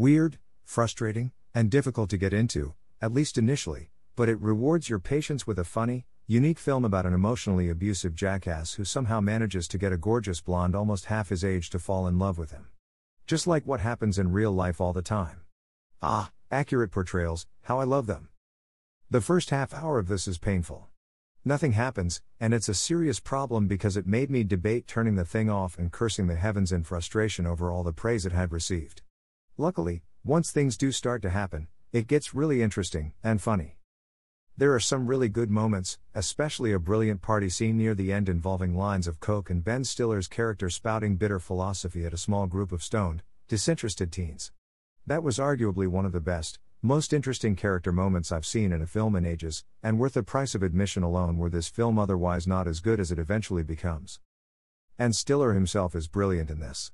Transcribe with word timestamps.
Weird, 0.00 0.38
frustrating, 0.64 1.30
and 1.54 1.70
difficult 1.70 2.08
to 2.08 2.16
get 2.16 2.32
into, 2.32 2.72
at 3.02 3.12
least 3.12 3.36
initially, 3.36 3.90
but 4.16 4.30
it 4.30 4.40
rewards 4.40 4.88
your 4.88 4.98
patience 4.98 5.46
with 5.46 5.58
a 5.58 5.62
funny, 5.62 6.06
unique 6.26 6.58
film 6.58 6.86
about 6.86 7.04
an 7.04 7.12
emotionally 7.12 7.68
abusive 7.68 8.14
jackass 8.14 8.72
who 8.72 8.84
somehow 8.86 9.20
manages 9.20 9.68
to 9.68 9.76
get 9.76 9.92
a 9.92 9.98
gorgeous 9.98 10.40
blonde 10.40 10.74
almost 10.74 11.12
half 11.12 11.28
his 11.28 11.44
age 11.44 11.68
to 11.68 11.78
fall 11.78 12.06
in 12.06 12.18
love 12.18 12.38
with 12.38 12.50
him. 12.50 12.68
Just 13.26 13.46
like 13.46 13.66
what 13.66 13.80
happens 13.80 14.18
in 14.18 14.32
real 14.32 14.52
life 14.52 14.80
all 14.80 14.94
the 14.94 15.02
time. 15.02 15.42
Ah, 16.00 16.30
accurate 16.50 16.92
portrayals, 16.92 17.46
how 17.64 17.78
I 17.78 17.84
love 17.84 18.06
them. 18.06 18.30
The 19.10 19.20
first 19.20 19.50
half 19.50 19.74
hour 19.74 19.98
of 19.98 20.08
this 20.08 20.26
is 20.26 20.38
painful. 20.38 20.88
Nothing 21.44 21.72
happens, 21.72 22.22
and 22.40 22.54
it's 22.54 22.70
a 22.70 22.74
serious 22.74 23.20
problem 23.20 23.66
because 23.66 23.98
it 23.98 24.06
made 24.06 24.30
me 24.30 24.44
debate 24.44 24.86
turning 24.86 25.16
the 25.16 25.26
thing 25.26 25.50
off 25.50 25.76
and 25.76 25.92
cursing 25.92 26.26
the 26.26 26.36
heavens 26.36 26.72
in 26.72 26.84
frustration 26.84 27.46
over 27.46 27.70
all 27.70 27.82
the 27.82 27.92
praise 27.92 28.24
it 28.24 28.32
had 28.32 28.50
received. 28.50 29.02
Luckily, 29.60 30.00
once 30.24 30.50
things 30.50 30.78
do 30.78 30.90
start 30.90 31.20
to 31.20 31.28
happen, 31.28 31.68
it 31.92 32.06
gets 32.06 32.32
really 32.32 32.62
interesting 32.62 33.12
and 33.22 33.42
funny. 33.42 33.76
There 34.56 34.74
are 34.74 34.80
some 34.80 35.06
really 35.06 35.28
good 35.28 35.50
moments, 35.50 35.98
especially 36.14 36.72
a 36.72 36.78
brilliant 36.78 37.20
party 37.20 37.50
scene 37.50 37.76
near 37.76 37.94
the 37.94 38.10
end 38.10 38.30
involving 38.30 38.74
lines 38.74 39.06
of 39.06 39.20
Coke 39.20 39.50
and 39.50 39.62
Ben 39.62 39.84
Stiller's 39.84 40.28
character 40.28 40.70
spouting 40.70 41.16
bitter 41.16 41.38
philosophy 41.38 42.06
at 42.06 42.14
a 42.14 42.16
small 42.16 42.46
group 42.46 42.72
of 42.72 42.82
stoned, 42.82 43.22
disinterested 43.48 44.10
teens. 44.10 44.50
That 45.06 45.22
was 45.22 45.36
arguably 45.36 45.86
one 45.86 46.06
of 46.06 46.12
the 46.12 46.20
best, 46.22 46.58
most 46.80 47.12
interesting 47.12 47.54
character 47.54 47.92
moments 47.92 48.32
I've 48.32 48.46
seen 48.46 48.72
in 48.72 48.80
a 48.80 48.86
film 48.86 49.14
in 49.14 49.26
ages, 49.26 49.66
and 49.82 49.98
worth 49.98 50.14
the 50.14 50.22
price 50.22 50.54
of 50.54 50.62
admission 50.62 51.02
alone 51.02 51.36
were 51.36 51.50
this 51.50 51.68
film 51.68 51.98
otherwise 51.98 52.46
not 52.46 52.66
as 52.66 52.80
good 52.80 52.98
as 52.98 53.12
it 53.12 53.18
eventually 53.18 53.62
becomes. 53.62 54.20
And 54.98 55.14
Stiller 55.14 55.52
himself 55.52 55.94
is 55.94 56.08
brilliant 56.08 56.48
in 56.48 56.60
this. 56.60 56.92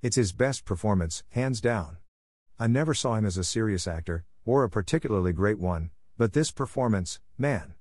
It's 0.00 0.16
his 0.16 0.32
best 0.32 0.64
performance, 0.64 1.22
hands 1.32 1.60
down. 1.60 1.98
I 2.58 2.66
never 2.66 2.94
saw 2.94 3.14
him 3.14 3.26
as 3.26 3.36
a 3.36 3.44
serious 3.44 3.86
actor, 3.86 4.24
or 4.44 4.64
a 4.64 4.70
particularly 4.70 5.32
great 5.32 5.58
one, 5.58 5.90
but 6.16 6.32
this 6.32 6.50
performance, 6.50 7.20
man. 7.36 7.74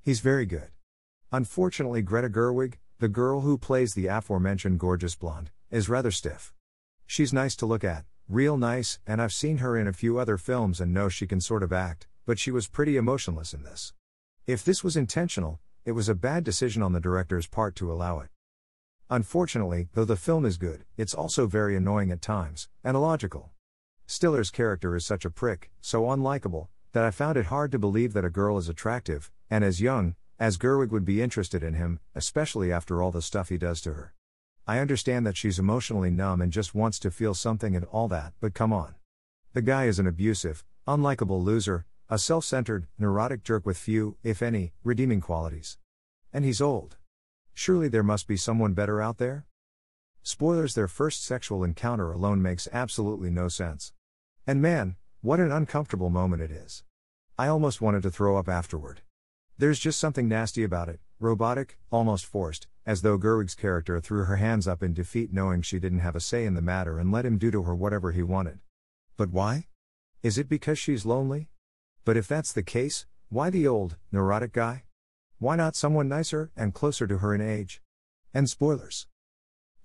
He's 0.00 0.20
very 0.20 0.46
good. 0.46 0.70
Unfortunately, 1.32 2.02
Greta 2.02 2.28
Gerwig, 2.28 2.74
the 2.98 3.08
girl 3.08 3.40
who 3.40 3.58
plays 3.58 3.94
the 3.94 4.06
aforementioned 4.06 4.78
gorgeous 4.78 5.14
blonde, 5.14 5.50
is 5.70 5.88
rather 5.88 6.10
stiff. 6.10 6.52
She's 7.06 7.32
nice 7.32 7.54
to 7.56 7.66
look 7.66 7.84
at, 7.84 8.04
Real 8.28 8.56
nice, 8.56 8.98
and 9.06 9.22
I've 9.22 9.32
seen 9.32 9.58
her 9.58 9.76
in 9.76 9.86
a 9.86 9.92
few 9.92 10.18
other 10.18 10.36
films 10.36 10.80
and 10.80 10.92
know 10.92 11.08
she 11.08 11.28
can 11.28 11.40
sort 11.40 11.62
of 11.62 11.72
act, 11.72 12.08
but 12.26 12.40
she 12.40 12.50
was 12.50 12.66
pretty 12.66 12.96
emotionless 12.96 13.54
in 13.54 13.62
this. 13.62 13.92
If 14.48 14.64
this 14.64 14.82
was 14.82 14.96
intentional, 14.96 15.60
it 15.84 15.92
was 15.92 16.08
a 16.08 16.14
bad 16.16 16.42
decision 16.42 16.82
on 16.82 16.92
the 16.92 16.98
director's 16.98 17.46
part 17.46 17.76
to 17.76 17.92
allow 17.92 18.18
it. 18.18 18.30
Unfortunately, 19.08 19.86
though 19.94 20.04
the 20.04 20.16
film 20.16 20.44
is 20.44 20.56
good, 20.56 20.84
it's 20.96 21.14
also 21.14 21.46
very 21.46 21.76
annoying 21.76 22.10
at 22.10 22.20
times, 22.20 22.68
and 22.82 22.96
illogical. 22.96 23.52
Stiller's 24.06 24.50
character 24.50 24.94
is 24.94 25.04
such 25.04 25.24
a 25.24 25.30
prick, 25.30 25.70
so 25.80 26.04
unlikable, 26.04 26.68
that 26.92 27.04
I 27.04 27.10
found 27.10 27.36
it 27.36 27.46
hard 27.46 27.72
to 27.72 27.78
believe 27.78 28.12
that 28.12 28.24
a 28.24 28.30
girl 28.30 28.56
as 28.56 28.68
attractive, 28.68 29.32
and 29.50 29.64
as 29.64 29.80
young, 29.80 30.14
as 30.38 30.58
Gerwig 30.58 30.90
would 30.90 31.04
be 31.04 31.20
interested 31.20 31.62
in 31.62 31.74
him, 31.74 31.98
especially 32.14 32.72
after 32.72 33.02
all 33.02 33.10
the 33.10 33.20
stuff 33.20 33.48
he 33.48 33.58
does 33.58 33.80
to 33.80 33.94
her. 33.94 34.14
I 34.66 34.78
understand 34.78 35.26
that 35.26 35.36
she's 35.36 35.58
emotionally 35.58 36.10
numb 36.10 36.40
and 36.40 36.52
just 36.52 36.74
wants 36.74 36.98
to 37.00 37.10
feel 37.10 37.34
something 37.34 37.74
and 37.74 37.84
all 37.86 38.06
that, 38.08 38.32
but 38.40 38.54
come 38.54 38.72
on. 38.72 38.94
The 39.54 39.62
guy 39.62 39.86
is 39.86 39.98
an 39.98 40.06
abusive, 40.06 40.64
unlikable 40.86 41.42
loser, 41.42 41.84
a 42.08 42.18
self 42.18 42.44
centered, 42.44 42.86
neurotic 42.98 43.42
jerk 43.42 43.66
with 43.66 43.76
few, 43.76 44.16
if 44.22 44.40
any, 44.40 44.72
redeeming 44.84 45.20
qualities. 45.20 45.78
And 46.32 46.44
he's 46.44 46.60
old. 46.60 46.96
Surely 47.54 47.88
there 47.88 48.02
must 48.04 48.28
be 48.28 48.36
someone 48.36 48.74
better 48.74 49.02
out 49.02 49.18
there? 49.18 49.46
Spoilers 50.22 50.74
their 50.74 50.88
first 50.88 51.24
sexual 51.24 51.64
encounter 51.64 52.12
alone 52.12 52.42
makes 52.42 52.68
absolutely 52.72 53.30
no 53.30 53.48
sense. 53.48 53.92
And 54.48 54.62
man, 54.62 54.94
what 55.22 55.40
an 55.40 55.50
uncomfortable 55.50 56.08
moment 56.08 56.40
it 56.40 56.52
is. 56.52 56.84
I 57.36 57.48
almost 57.48 57.80
wanted 57.80 58.04
to 58.04 58.12
throw 58.12 58.36
up 58.36 58.48
afterward. 58.48 59.00
There's 59.58 59.80
just 59.80 59.98
something 59.98 60.28
nasty 60.28 60.62
about 60.62 60.88
it, 60.88 61.00
robotic, 61.18 61.78
almost 61.90 62.26
forced, 62.26 62.68
as 62.86 63.02
though 63.02 63.18
Gerwig's 63.18 63.56
character 63.56 63.98
threw 63.98 64.24
her 64.26 64.36
hands 64.36 64.68
up 64.68 64.84
in 64.84 64.94
defeat 64.94 65.32
knowing 65.32 65.62
she 65.62 65.80
didn't 65.80 65.98
have 65.98 66.14
a 66.14 66.20
say 66.20 66.44
in 66.44 66.54
the 66.54 66.62
matter 66.62 66.96
and 66.96 67.10
let 67.10 67.26
him 67.26 67.38
do 67.38 67.50
to 67.50 67.64
her 67.64 67.74
whatever 67.74 68.12
he 68.12 68.22
wanted. 68.22 68.60
But 69.16 69.30
why? 69.30 69.66
Is 70.22 70.38
it 70.38 70.48
because 70.48 70.78
she's 70.78 71.04
lonely? 71.04 71.48
But 72.04 72.16
if 72.16 72.28
that's 72.28 72.52
the 72.52 72.62
case, 72.62 73.06
why 73.28 73.50
the 73.50 73.66
old, 73.66 73.96
neurotic 74.12 74.52
guy? 74.52 74.84
Why 75.40 75.56
not 75.56 75.74
someone 75.74 76.08
nicer 76.08 76.52
and 76.56 76.72
closer 76.72 77.08
to 77.08 77.18
her 77.18 77.34
in 77.34 77.40
age? 77.40 77.82
And 78.32 78.48
spoilers. 78.48 79.08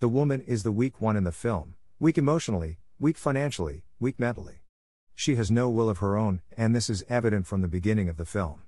The 0.02 0.08
woman 0.08 0.42
is 0.42 0.62
the 0.62 0.72
weak 0.72 1.02
one 1.02 1.18
in 1.18 1.24
the 1.24 1.32
film, 1.32 1.74
weak 2.00 2.20
emotionally, 2.20 2.78
weak 3.02 3.18
financially, 3.18 3.84
weak 4.00 4.20
mentally. 4.20 4.62
She 5.16 5.36
has 5.36 5.50
no 5.50 5.72
will 5.72 5.90
of 5.90 5.98
her 5.98 6.16
own, 6.16 6.42
and 6.56 6.76
this 6.76 6.88
is 6.88 7.04
evident 7.10 7.48
from 7.48 7.62
the 7.62 7.68
beginning 7.68 8.08
of 8.10 8.18
the 8.18 8.28
film. 8.28 8.62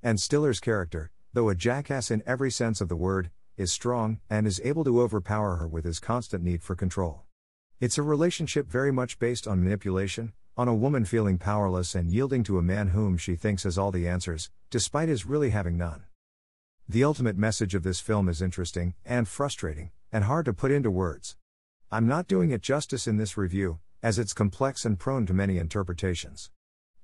And 0.00 0.20
Stiller's 0.20 0.60
character, 0.60 1.10
though 1.32 1.48
a 1.48 1.56
jackass 1.56 2.08
in 2.08 2.22
every 2.24 2.48
sense 2.48 2.80
of 2.80 2.88
the 2.88 2.94
word, 2.94 3.32
is 3.56 3.72
strong 3.72 4.20
and 4.30 4.46
is 4.46 4.60
able 4.62 4.84
to 4.84 5.00
overpower 5.02 5.56
her 5.56 5.66
with 5.66 5.84
his 5.84 5.98
constant 5.98 6.44
need 6.44 6.62
for 6.62 6.76
control. 6.76 7.22
It's 7.80 7.98
a 7.98 8.04
relationship 8.04 8.68
very 8.68 8.92
much 8.92 9.18
based 9.18 9.48
on 9.48 9.64
manipulation, 9.64 10.32
on 10.56 10.68
a 10.68 10.74
woman 10.74 11.04
feeling 11.04 11.36
powerless 11.36 11.96
and 11.96 12.08
yielding 12.08 12.44
to 12.44 12.58
a 12.58 12.62
man 12.62 12.90
whom 12.90 13.16
she 13.16 13.34
thinks 13.34 13.64
has 13.64 13.76
all 13.76 13.90
the 13.90 14.06
answers, 14.06 14.48
despite 14.70 15.08
his 15.08 15.26
really 15.26 15.50
having 15.50 15.76
none. 15.76 16.04
The 16.88 17.02
ultimate 17.02 17.36
message 17.36 17.74
of 17.74 17.82
this 17.82 17.98
film 17.98 18.28
is 18.28 18.42
interesting 18.42 18.94
and 19.04 19.26
frustrating, 19.26 19.90
and 20.12 20.22
hard 20.22 20.44
to 20.44 20.52
put 20.52 20.70
into 20.70 20.88
words. 20.88 21.34
I'm 21.94 22.06
not 22.06 22.26
doing 22.26 22.52
it 22.52 22.62
justice 22.62 23.06
in 23.06 23.18
this 23.18 23.36
review, 23.36 23.78
as 24.02 24.18
it's 24.18 24.32
complex 24.32 24.86
and 24.86 24.98
prone 24.98 25.26
to 25.26 25.34
many 25.34 25.58
interpretations. 25.58 26.50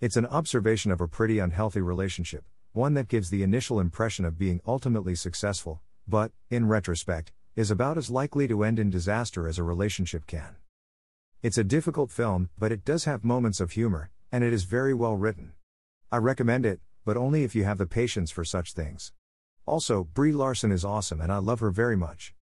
It's 0.00 0.16
an 0.16 0.25
observation 0.25 0.91
of 0.91 1.03
a 1.03 1.06
pretty 1.06 1.41
unhealthy 1.41 1.82
relationship, 1.82 2.47
one 2.72 2.94
that 2.94 3.09
gives 3.09 3.28
the 3.28 3.43
initial 3.43 3.81
impression 3.81 4.25
of 4.25 4.38
being 4.38 4.62
ultimately 4.66 5.15
successful, 5.15 5.82
but, 6.06 6.32
in 6.49 6.69
retrospect, 6.69 7.32
is 7.54 7.71
about 7.71 7.99
as 7.99 8.09
likely 8.09 8.49
to 8.49 8.65
end 8.65 8.78
in 8.78 8.88
disaster 8.88 9.47
as 9.47 9.59
a 9.59 9.62
relationship 9.62 10.26
can. 10.26 10.56
It's 11.43 11.59
a 11.59 11.65
difficult 11.65 12.10
film, 12.10 12.49
but 12.59 12.72
it 12.72 12.87
does 12.87 13.05
have 13.05 13.22
moments 13.22 13.60
of 13.60 13.72
humor, 13.72 14.09
and 14.32 14.43
it 14.43 14.55
is 14.55 14.65
very 14.65 14.94
well 14.94 15.16
written. 15.16 15.53
I 16.10 16.16
recommend 16.16 16.65
it, 16.65 16.81
but 17.05 17.19
only 17.19 17.44
if 17.44 17.55
you 17.55 17.65
have 17.65 17.76
the 17.76 17.84
patience 17.84 18.31
for 18.31 18.43
such 18.43 18.72
things. 18.72 19.12
Also, 19.66 20.05
Brie 20.15 20.32
Larson 20.32 20.72
is 20.72 20.82
awesome 20.82 21.20
and 21.20 21.31
I 21.31 21.37
love 21.37 21.60
her 21.60 21.70
very 21.70 21.94
much. 21.94 22.32